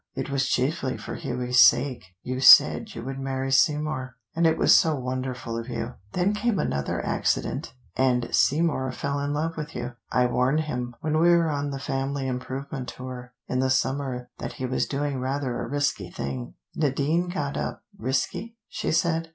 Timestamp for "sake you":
1.61-2.39